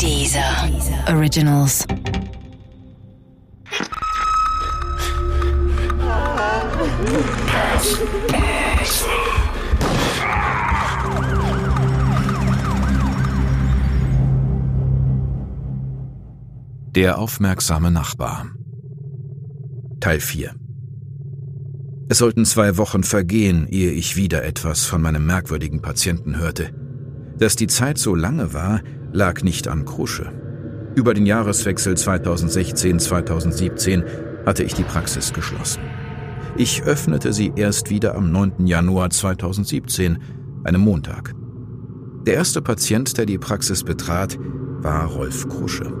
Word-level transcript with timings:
Dieser 0.00 0.68
Originals. 1.08 1.84
Der 16.94 17.18
aufmerksame 17.18 17.90
Nachbar. 17.90 18.46
Teil 19.98 20.20
4 20.20 20.54
Es 22.08 22.18
sollten 22.18 22.44
zwei 22.44 22.76
Wochen 22.76 23.02
vergehen, 23.02 23.66
ehe 23.68 23.90
ich 23.90 24.14
wieder 24.14 24.44
etwas 24.44 24.84
von 24.84 25.02
meinem 25.02 25.26
merkwürdigen 25.26 25.82
Patienten 25.82 26.38
hörte. 26.38 26.70
Dass 27.36 27.56
die 27.56 27.66
Zeit 27.66 27.98
so 27.98 28.14
lange 28.14 28.52
war, 28.52 28.80
lag 29.18 29.42
nicht 29.42 29.68
an 29.68 29.84
Krusche. 29.84 30.32
Über 30.94 31.12
den 31.12 31.26
Jahreswechsel 31.26 31.94
2016-2017 31.94 34.04
hatte 34.46 34.62
ich 34.62 34.74
die 34.74 34.84
Praxis 34.84 35.32
geschlossen. 35.32 35.80
Ich 36.56 36.84
öffnete 36.84 37.32
sie 37.32 37.52
erst 37.56 37.90
wieder 37.90 38.14
am 38.14 38.30
9. 38.30 38.64
Januar 38.66 39.10
2017, 39.10 40.18
einem 40.62 40.80
Montag. 40.80 41.34
Der 42.26 42.34
erste 42.34 42.62
Patient, 42.62 43.18
der 43.18 43.26
die 43.26 43.38
Praxis 43.38 43.82
betrat, 43.82 44.38
war 44.82 45.06
Rolf 45.06 45.48
Krusche. 45.48 45.92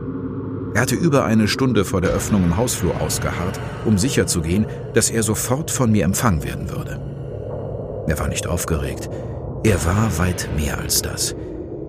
Er 0.74 0.82
hatte 0.82 0.94
über 0.94 1.24
eine 1.24 1.48
Stunde 1.48 1.84
vor 1.84 2.00
der 2.00 2.10
Öffnung 2.10 2.44
im 2.44 2.56
Hausflur 2.56 3.00
ausgeharrt, 3.00 3.58
um 3.84 3.98
sicherzugehen, 3.98 4.64
dass 4.94 5.10
er 5.10 5.24
sofort 5.24 5.72
von 5.72 5.90
mir 5.90 6.04
empfangen 6.04 6.44
werden 6.44 6.70
würde. 6.70 7.00
Er 8.06 8.16
war 8.18 8.28
nicht 8.28 8.46
aufgeregt, 8.46 9.10
er 9.64 9.84
war 9.84 10.18
weit 10.18 10.48
mehr 10.56 10.78
als 10.78 11.02
das. 11.02 11.34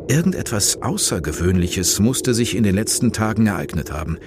Irgendetwas 0.09 0.81
Außergewöhnliches 0.81 1.99
musste 1.99 2.33
sich 2.33 2.55
in 2.55 2.63
den 2.63 2.73
letzten 2.73 3.13
Tagen 3.13 3.45
ereignet 3.45 3.91
haben. 3.91 4.17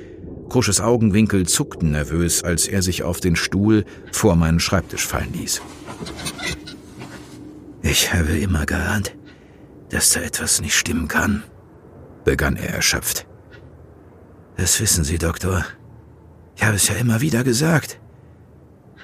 Krusches 0.49 0.81
Augenwinkel 0.81 1.45
zuckten 1.49 1.91
nervös, 1.91 2.45
als 2.45 2.69
er 2.69 2.83
sich 2.83 3.03
auf 3.03 3.19
den 3.19 3.35
Stuhl 3.35 3.85
vor 4.13 4.37
meinen 4.37 4.61
Schreibtisch 4.61 5.05
fallen 5.05 5.33
ließ. 5.33 5.61
Ich 7.83 8.15
habe 8.15 8.39
immer 8.39 8.65
geahnt, 8.65 9.17
dass 9.91 10.11
da 10.11 10.21
etwas 10.21 10.61
nicht 10.61 10.77
stimmen 10.77 11.09
kann, 11.09 11.43
begann 12.25 12.55
er 12.55 12.71
erschöpft. 12.71 13.27
Das 14.57 14.79
wissen 14.79 15.03
Sie, 15.03 15.19
Doktor. 15.19 15.65
Ich 16.55 16.63
habe 16.63 16.77
es 16.77 16.87
ja 16.87 16.95
immer 16.95 17.21
wieder 17.21 17.43
gesagt. 17.43 17.99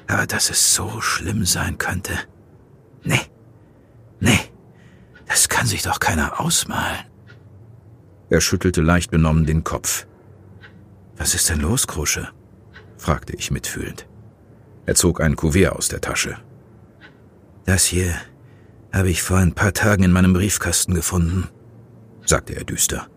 Aber 0.07 0.29
dass 0.29 0.49
es 0.49 0.77
so 0.77 1.01
schlimm 1.01 1.45
sein 1.45 1.77
könnte. 1.77 2.13
Nee, 3.03 3.19
kann 5.59 5.67
sich 5.67 5.83
doch 5.83 5.99
keiner 5.99 6.41
ausmalen. 6.41 7.05
Er 8.31 8.41
schüttelte 8.41 8.81
leicht 8.81 9.11
benommen 9.11 9.45
den 9.45 9.65
Kopf. 9.65 10.07
Was 11.17 11.35
ist 11.35 11.49
denn 11.49 11.59
los, 11.59 11.89
Krusche? 11.89 12.29
fragte 12.97 13.35
ich 13.35 13.51
mitfühlend. 13.51 14.07
Er 14.87 14.95
zog 14.95 15.21
ein 15.21 15.35
Kuvert 15.35 15.73
aus 15.73 15.89
der 15.89 16.01
Tasche. 16.01 16.37
Das 17.67 17.85
hier 17.85 18.15
habe 18.93 19.11
ich 19.11 19.21
vor 19.25 19.39
ein 19.39 19.53
paar 19.53 19.73
Tagen 19.73 20.05
in 20.05 20.13
meinem 20.13 20.33
Briefkasten 20.33 20.95
gefunden, 20.95 21.49
sagte 22.25 22.55
er 22.55 22.63
düster. 22.63 23.09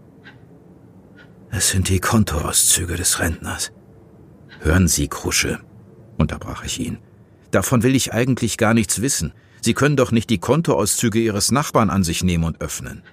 Es 1.51 1.69
sind 1.69 1.89
die 1.89 1.99
Kontoauszüge 1.99 2.95
des 2.95 3.19
Rentners. 3.19 3.71
Hören 4.61 4.87
Sie, 4.87 5.07
Krusche, 5.07 5.59
unterbrach 6.17 6.63
ich 6.63 6.79
ihn. 6.79 6.97
Davon 7.51 7.83
will 7.83 7.95
ich 7.95 8.13
eigentlich 8.13 8.57
gar 8.57 8.73
nichts 8.73 9.01
wissen. 9.01 9.33
Sie 9.61 9.73
können 9.73 9.97
doch 9.97 10.11
nicht 10.11 10.29
die 10.29 10.39
Kontoauszüge 10.39 11.19
Ihres 11.19 11.51
Nachbarn 11.51 11.89
an 11.89 12.03
sich 12.03 12.23
nehmen 12.23 12.45
und 12.45 12.61
öffnen. 12.61 13.03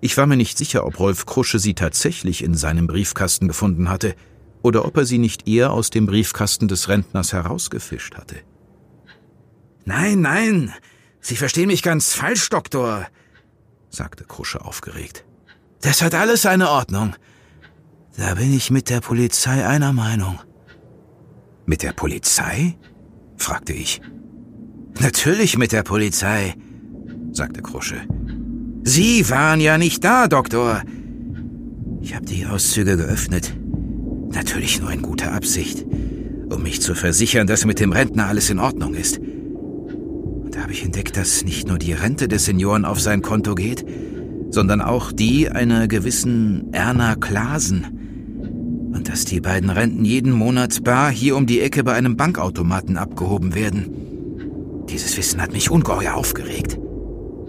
Ich 0.00 0.16
war 0.16 0.26
mir 0.26 0.36
nicht 0.36 0.58
sicher, 0.58 0.86
ob 0.86 0.98
Rolf 1.00 1.26
Krusche 1.26 1.58
sie 1.58 1.74
tatsächlich 1.74 2.44
in 2.44 2.54
seinem 2.54 2.86
Briefkasten 2.86 3.48
gefunden 3.48 3.88
hatte 3.88 4.14
oder 4.62 4.84
ob 4.84 4.96
er 4.98 5.06
sie 5.06 5.18
nicht 5.18 5.48
eher 5.48 5.72
aus 5.72 5.90
dem 5.90 6.06
Briefkasten 6.06 6.68
des 6.68 6.88
Rentners 6.88 7.32
herausgefischt 7.32 8.14
hatte. 8.16 8.36
Nein, 9.86 10.20
nein, 10.20 10.72
Sie 11.24 11.36
verstehen 11.36 11.68
mich 11.68 11.82
ganz 11.82 12.12
falsch, 12.12 12.50
Doktor, 12.50 13.06
sagte 13.88 14.24
Krusche 14.24 14.62
aufgeregt. 14.62 15.24
Das 15.80 16.02
hat 16.02 16.14
alles 16.14 16.42
seine 16.42 16.68
Ordnung. 16.68 17.16
Da 18.18 18.34
bin 18.34 18.52
ich 18.52 18.70
mit 18.70 18.90
der 18.90 19.00
Polizei 19.00 19.66
einer 19.66 19.94
Meinung. 19.94 20.38
Mit 21.64 21.82
der 21.82 21.94
Polizei? 21.94 22.76
Fragte 23.36 23.72
ich. 23.72 24.00
Natürlich 25.00 25.58
mit 25.58 25.72
der 25.72 25.82
Polizei, 25.82 26.54
sagte 27.32 27.62
Krusche. 27.62 27.96
Sie 28.84 29.28
waren 29.30 29.60
ja 29.60 29.78
nicht 29.78 30.04
da, 30.04 30.28
Doktor. 30.28 30.82
Ich 32.00 32.14
habe 32.14 32.26
die 32.26 32.46
Auszüge 32.46 32.96
geöffnet. 32.96 33.56
Natürlich 34.32 34.80
nur 34.80 34.90
in 34.90 35.02
guter 35.02 35.32
Absicht, 35.32 35.84
um 36.50 36.62
mich 36.62 36.82
zu 36.82 36.94
versichern, 36.94 37.46
dass 37.46 37.64
mit 37.64 37.80
dem 37.80 37.92
Rentner 37.92 38.26
alles 38.26 38.50
in 38.50 38.58
Ordnung 38.58 38.94
ist. 38.94 39.18
Und 39.18 40.54
da 40.54 40.60
habe 40.60 40.72
ich 40.72 40.84
entdeckt, 40.84 41.16
dass 41.16 41.44
nicht 41.44 41.66
nur 41.66 41.78
die 41.78 41.92
Rente 41.92 42.28
des 42.28 42.44
Senioren 42.44 42.84
auf 42.84 43.00
sein 43.00 43.22
Konto 43.22 43.54
geht, 43.54 43.84
sondern 44.50 44.80
auch 44.80 45.12
die 45.12 45.48
einer 45.48 45.88
gewissen 45.88 46.72
Erna 46.72 47.16
Klasen. 47.16 48.03
Dass 49.04 49.24
die 49.24 49.40
beiden 49.40 49.70
Renten 49.70 50.04
jeden 50.04 50.32
Monat 50.32 50.82
bar 50.82 51.10
hier 51.10 51.36
um 51.36 51.46
die 51.46 51.60
Ecke 51.60 51.84
bei 51.84 51.92
einem 51.92 52.16
Bankautomaten 52.16 52.96
abgehoben 52.96 53.54
werden. 53.54 54.84
Dieses 54.88 55.16
Wissen 55.16 55.40
hat 55.40 55.52
mich 55.52 55.70
ungeheuer 55.70 56.14
aufgeregt. 56.14 56.78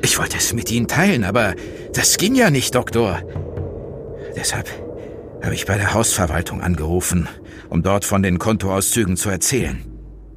Ich 0.02 0.20
wollte 0.20 0.38
es 0.38 0.54
mit 0.54 0.72
Ihnen 0.72 0.88
teilen, 0.88 1.24
aber 1.24 1.56
das 1.94 2.18
ging 2.18 2.36
ja 2.36 2.50
nicht, 2.50 2.76
Doktor. 2.76 3.22
Deshalb 4.36 4.70
habe 5.42 5.56
ich 5.56 5.66
bei 5.66 5.78
der 5.78 5.94
Hausverwaltung 5.94 6.62
angerufen, 6.62 7.28
um 7.70 7.82
dort 7.82 8.06
von 8.06 8.22
den 8.22 8.38
Kontoauszügen 8.38 9.18
zu 9.18 9.30
erzählen. 9.30 9.84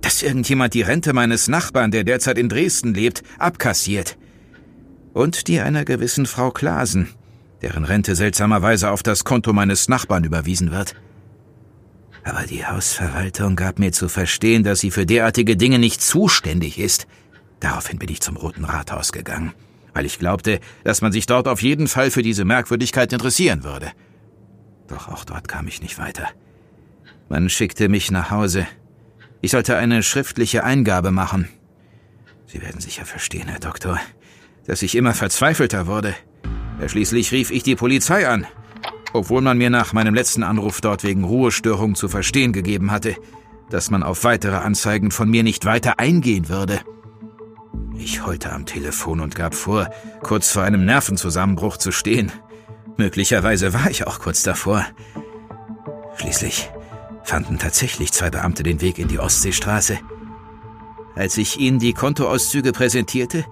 Dass 0.01 0.23
irgendjemand 0.23 0.75
die 0.75 0.83
Rente 0.83 1.13
meines 1.13 1.49
Nachbarn, 1.49 1.91
der 1.91 2.05
derzeit 2.05 2.39
in 2.39 2.49
Dresden 2.49 2.95
lebt, 2.95 3.23
abkassiert. 3.39 4.17
Und 5.13 5.49
die 5.49 5.61
einer 5.61 5.85
gewissen 5.85 6.27
Frau 6.27 6.51
Klasen, 6.51 7.09
deren 7.63 7.85
Rente 7.85 8.15
seltsamerweise 8.15 8.91
auf 8.91 9.03
das 9.03 9.25
Konto 9.25 9.53
meines 9.53 9.89
Nachbarn 9.89 10.25
überwiesen 10.25 10.71
wird. 10.71 10.95
Aber 12.29 12.47
die 12.47 12.67
Hausverwaltung 12.67 13.57
gab 13.57 13.79
mir 13.79 13.91
zu 13.91 14.07
verstehen, 14.07 14.63
dass 14.63 14.81
sie 14.81 14.91
für 14.91 15.07
derartige 15.07 15.57
Dinge 15.57 15.79
nicht 15.79 16.03
zuständig 16.03 16.79
ist. 16.79 17.07
Daraufhin 17.59 17.99
bin 17.99 18.11
ich 18.11 18.21
zum 18.21 18.37
Roten 18.37 18.67
Rathaus 18.67 19.13
gegangen, 19.13 19.55
weil 19.95 20.05
ich 20.05 20.19
glaubte, 20.19 20.61
dass 20.85 21.01
man 21.01 21.11
sich 21.11 21.25
dort 21.25 21.49
auf 21.49 21.63
jeden 21.63 21.89
Fall 21.89 22.11
für 22.11 22.21
diese 22.21 22.45
Merkwürdigkeit 22.45 23.15
interessieren 23.15 23.65
würde. 23.65 23.93
Doch 24.89 25.09
auch 25.09 25.25
dort 25.25 25.49
kam 25.49 25.69
ich 25.69 25.81
nicht 25.81 25.99
weiter. 25.99 26.29
Man 27.31 27.49
schickte 27.49 27.89
mich 27.89 28.11
nach 28.11 28.31
Hause. 28.31 28.67
Ich 29.41 29.53
sollte 29.53 29.79
eine 29.79 30.03
schriftliche 30.03 30.65
Eingabe 30.65 31.11
machen. 31.11 31.49
Sie 32.47 32.61
werden 32.61 32.83
sicher 32.83 33.07
verstehen, 33.07 33.49
Herr 33.49 33.61
Doktor, 33.61 33.99
dass 34.67 34.83
ich 34.83 34.97
immer 34.97 35.15
verzweifelter 35.15 35.87
wurde. 35.87 36.15
Schließlich 36.87 37.33
rief 37.33 37.51
ich 37.51 37.63
die 37.63 37.75
Polizei 37.75 38.29
an 38.29 38.47
obwohl 39.13 39.43
man 39.43 39.59
mir 39.59 39.71
nach 39.71 39.93
meinem 39.93 40.15
letzten 40.15 40.43
Anruf 40.43 40.81
dort 40.81 41.05
wegen 41.05 41.25
Ruhestörung 41.25 41.95
zu 41.95 42.09
verstehen 42.09 42.53
gegeben 42.53 42.91
hatte, 42.91 43.17
dass 43.71 43.91
man 43.91 44.03
auf 44.03 44.25
weitere 44.25 44.57
Anzeigen 44.57 45.11
von 45.11 45.29
mir 45.29 45.43
nicht 45.43 45.65
weiter 45.65 45.99
eingehen 45.99 46.49
würde. 46.49 46.81
Ich 47.97 48.25
heulte 48.25 48.53
am 48.53 48.65
Telefon 48.65 49.21
und 49.21 49.35
gab 49.35 49.55
vor, 49.55 49.91
kurz 50.23 50.51
vor 50.51 50.63
einem 50.63 50.85
Nervenzusammenbruch 50.85 51.77
zu 51.77 51.93
stehen. 51.93 52.33
Möglicherweise 52.97 53.73
war 53.75 53.91
ich 53.91 54.07
auch 54.07 54.21
kurz 54.21 54.43
davor. 54.43 54.85
Schließlich 56.17 56.71
fanden 57.25 57.59
tatsächlich 57.59 58.13
zwei 58.13 58.31
Beamte 58.31 58.63
den 58.63 58.81
Weg 58.81 58.99
in 58.99 59.09
die 59.09 59.19
Ostseestraße. 59.19 59.99
Als 61.15 61.37
ich 61.37 61.59
ihnen 61.59 61.79
die 61.79 61.93
Kontoauszüge 61.93 62.73
präsentierte, 62.73 63.45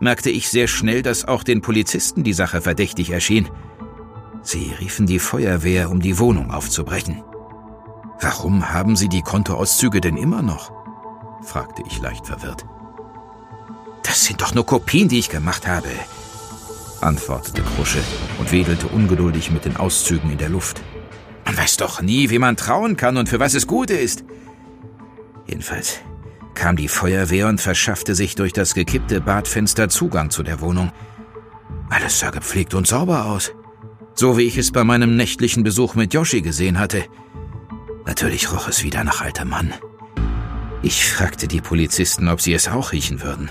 merkte 0.00 0.30
ich 0.30 0.48
sehr 0.48 0.66
schnell, 0.66 1.02
dass 1.02 1.26
auch 1.26 1.44
den 1.44 1.60
Polizisten 1.60 2.24
die 2.24 2.32
Sache 2.32 2.60
verdächtig 2.60 3.10
erschien. 3.10 3.48
Sie 4.42 4.72
riefen 4.80 5.06
die 5.06 5.18
Feuerwehr, 5.18 5.90
um 5.90 6.00
die 6.00 6.18
Wohnung 6.18 6.50
aufzubrechen. 6.50 7.22
Warum 8.20 8.72
haben 8.72 8.96
Sie 8.96 9.08
die 9.08 9.22
Kontoauszüge 9.22 10.00
denn 10.00 10.16
immer 10.16 10.42
noch? 10.42 10.72
fragte 11.42 11.82
ich 11.86 12.00
leicht 12.00 12.26
verwirrt. 12.26 12.64
Das 14.02 14.24
sind 14.24 14.40
doch 14.42 14.54
nur 14.54 14.66
Kopien, 14.66 15.08
die 15.08 15.18
ich 15.18 15.28
gemacht 15.28 15.66
habe, 15.66 15.88
antwortete 17.00 17.62
Krusche 17.62 18.02
und 18.38 18.52
wedelte 18.52 18.86
ungeduldig 18.88 19.50
mit 19.50 19.64
den 19.64 19.76
Auszügen 19.76 20.30
in 20.30 20.38
der 20.38 20.48
Luft. 20.48 20.82
Man 21.44 21.56
weiß 21.56 21.76
doch 21.78 22.00
nie, 22.00 22.30
wie 22.30 22.38
man 22.38 22.56
trauen 22.56 22.96
kann 22.96 23.16
und 23.16 23.28
für 23.28 23.40
was 23.40 23.54
es 23.54 23.66
gut 23.66 23.90
ist. 23.90 24.24
Jedenfalls 25.46 26.00
kam 26.54 26.76
die 26.76 26.88
Feuerwehr 26.88 27.48
und 27.48 27.60
verschaffte 27.60 28.14
sich 28.14 28.34
durch 28.34 28.52
das 28.52 28.74
gekippte 28.74 29.20
Badfenster 29.20 29.88
Zugang 29.88 30.30
zu 30.30 30.42
der 30.42 30.60
Wohnung. 30.60 30.92
Alles 31.90 32.20
sah 32.20 32.30
gepflegt 32.30 32.74
und 32.74 32.86
sauber 32.86 33.26
aus 33.26 33.52
so 34.14 34.36
wie 34.36 34.42
ich 34.42 34.58
es 34.58 34.72
bei 34.72 34.84
meinem 34.84 35.16
nächtlichen 35.16 35.62
Besuch 35.62 35.94
mit 35.94 36.14
Yoshi 36.14 36.42
gesehen 36.42 36.78
hatte. 36.78 37.04
Natürlich 38.06 38.52
roch 38.52 38.68
es 38.68 38.82
wieder 38.82 39.04
nach 39.04 39.20
alter 39.20 39.44
Mann. 39.44 39.72
Ich 40.82 41.04
fragte 41.04 41.46
die 41.48 41.60
Polizisten, 41.60 42.28
ob 42.28 42.40
sie 42.40 42.52
es 42.52 42.68
auch 42.68 42.92
riechen 42.92 43.22
würden, 43.22 43.50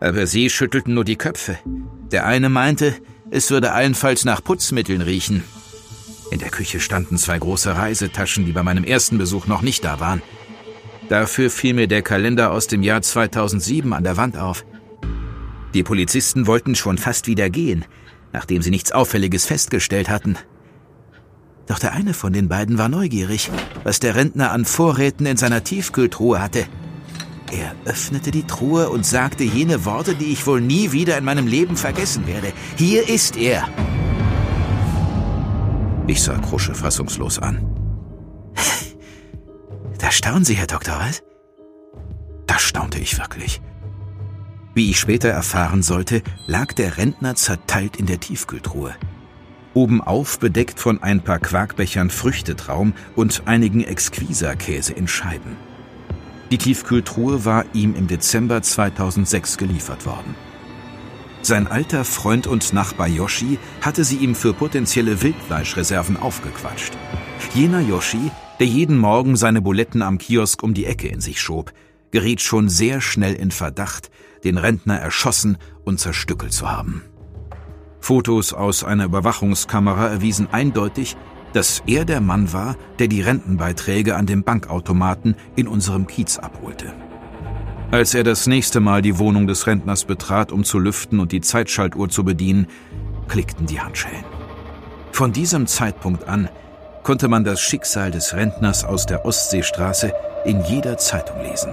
aber 0.00 0.26
sie 0.26 0.50
schüttelten 0.50 0.94
nur 0.94 1.04
die 1.04 1.16
Köpfe. 1.16 1.58
Der 2.10 2.26
eine 2.26 2.48
meinte, 2.48 2.94
Es 3.30 3.50
würde 3.50 3.72
allenfalls 3.72 4.24
nach 4.24 4.42
Putzmitteln 4.42 5.00
riechen. 5.00 5.42
In 6.30 6.38
der 6.38 6.50
Küche 6.50 6.78
standen 6.78 7.18
zwei 7.18 7.38
große 7.38 7.76
Reisetaschen, 7.76 8.46
die 8.46 8.52
bei 8.52 8.62
meinem 8.62 8.84
ersten 8.84 9.18
Besuch 9.18 9.46
noch 9.46 9.62
nicht 9.62 9.84
da 9.84 9.98
waren. 9.98 10.22
Dafür 11.08 11.50
fiel 11.50 11.74
mir 11.74 11.88
der 11.88 12.02
Kalender 12.02 12.52
aus 12.52 12.68
dem 12.68 12.82
Jahr 12.82 13.02
2007 13.02 13.92
an 13.92 14.04
der 14.04 14.16
Wand 14.16 14.36
auf. 14.36 14.64
Die 15.74 15.82
Polizisten 15.82 16.46
wollten 16.46 16.74
schon 16.74 16.98
fast 16.98 17.26
wieder 17.26 17.50
gehen, 17.50 17.84
nachdem 18.36 18.60
sie 18.60 18.68
nichts 18.68 18.92
Auffälliges 18.92 19.46
festgestellt 19.46 20.10
hatten. 20.10 20.36
Doch 21.66 21.78
der 21.78 21.94
eine 21.94 22.12
von 22.12 22.34
den 22.34 22.50
beiden 22.50 22.76
war 22.76 22.90
neugierig, 22.90 23.50
was 23.82 23.98
der 23.98 24.14
Rentner 24.14 24.52
an 24.52 24.66
Vorräten 24.66 25.24
in 25.24 25.38
seiner 25.38 25.64
Tiefkühltruhe 25.64 26.38
hatte. 26.38 26.66
Er 27.50 27.74
öffnete 27.86 28.30
die 28.30 28.46
Truhe 28.46 28.90
und 28.90 29.06
sagte 29.06 29.42
jene 29.42 29.86
Worte, 29.86 30.14
die 30.14 30.26
ich 30.26 30.46
wohl 30.46 30.60
nie 30.60 30.92
wieder 30.92 31.16
in 31.16 31.24
meinem 31.24 31.46
Leben 31.46 31.78
vergessen 31.78 32.26
werde. 32.26 32.52
Hier 32.76 33.08
ist 33.08 33.38
er. 33.38 33.66
Ich 36.06 36.22
sah 36.22 36.36
Krusche 36.36 36.74
fassungslos 36.74 37.38
an. 37.38 37.66
Da 39.98 40.10
staunen 40.10 40.44
Sie, 40.44 40.54
Herr 40.54 40.66
Doktor, 40.66 40.98
was? 41.00 41.22
Da 42.46 42.58
staunte 42.58 42.98
ich 42.98 43.18
wirklich. 43.18 43.62
Wie 44.76 44.90
ich 44.90 45.00
später 45.00 45.30
erfahren 45.30 45.82
sollte, 45.82 46.22
lag 46.46 46.74
der 46.74 46.98
Rentner 46.98 47.34
zerteilt 47.34 47.96
in 47.96 48.04
der 48.04 48.20
Tiefkühltruhe. 48.20 48.94
Obenauf 49.72 50.38
bedeckt 50.38 50.78
von 50.78 51.02
ein 51.02 51.22
paar 51.22 51.38
Quarkbechern 51.38 52.10
Früchtetraum 52.10 52.92
und 53.14 53.44
einigen 53.46 53.82
Exquisa-Käse 53.82 54.92
in 54.92 55.08
Scheiben. 55.08 55.56
Die 56.50 56.58
Tiefkühltruhe 56.58 57.46
war 57.46 57.64
ihm 57.72 57.94
im 57.94 58.06
Dezember 58.06 58.60
2006 58.60 59.56
geliefert 59.56 60.04
worden. 60.04 60.34
Sein 61.40 61.68
alter 61.68 62.04
Freund 62.04 62.46
und 62.46 62.74
Nachbar 62.74 63.08
Yoshi 63.08 63.58
hatte 63.80 64.04
sie 64.04 64.16
ihm 64.16 64.34
für 64.34 64.52
potenzielle 64.52 65.22
Wildfleischreserven 65.22 66.18
aufgequatscht. 66.18 66.92
Jener 67.54 67.80
Yoshi, 67.80 68.30
der 68.60 68.66
jeden 68.66 68.98
Morgen 68.98 69.36
seine 69.36 69.62
Buletten 69.62 70.02
am 70.02 70.18
Kiosk 70.18 70.62
um 70.62 70.74
die 70.74 70.84
Ecke 70.84 71.08
in 71.08 71.22
sich 71.22 71.40
schob, 71.40 71.72
geriet 72.10 72.40
schon 72.40 72.68
sehr 72.68 73.00
schnell 73.00 73.34
in 73.34 73.50
Verdacht, 73.50 74.10
den 74.44 74.58
Rentner 74.58 74.98
erschossen 74.98 75.58
und 75.84 76.00
zerstückelt 76.00 76.52
zu 76.52 76.70
haben. 76.70 77.02
Fotos 78.00 78.52
aus 78.52 78.84
einer 78.84 79.04
Überwachungskamera 79.04 80.08
erwiesen 80.08 80.48
eindeutig, 80.52 81.16
dass 81.52 81.82
er 81.86 82.04
der 82.04 82.20
Mann 82.20 82.52
war, 82.52 82.76
der 82.98 83.08
die 83.08 83.22
Rentenbeiträge 83.22 84.14
an 84.14 84.26
dem 84.26 84.44
Bankautomaten 84.44 85.34
in 85.56 85.66
unserem 85.66 86.06
Kiez 86.06 86.38
abholte. 86.38 86.92
Als 87.90 88.14
er 88.14 88.24
das 88.24 88.46
nächste 88.46 88.80
Mal 88.80 89.00
die 89.00 89.18
Wohnung 89.18 89.46
des 89.46 89.66
Rentners 89.66 90.04
betrat, 90.04 90.52
um 90.52 90.64
zu 90.64 90.78
lüften 90.78 91.18
und 91.18 91.32
die 91.32 91.40
Zeitschaltuhr 91.40 92.08
zu 92.08 92.24
bedienen, 92.24 92.66
klickten 93.28 93.66
die 93.66 93.80
Handschellen. 93.80 94.24
Von 95.12 95.32
diesem 95.32 95.66
Zeitpunkt 95.66 96.28
an 96.28 96.48
konnte 97.06 97.28
man 97.28 97.44
das 97.44 97.60
Schicksal 97.60 98.10
des 98.10 98.34
Rentners 98.34 98.84
aus 98.84 99.06
der 99.06 99.24
Ostseestraße 99.24 100.12
in 100.44 100.60
jeder 100.64 100.98
Zeitung 100.98 101.40
lesen. 101.40 101.72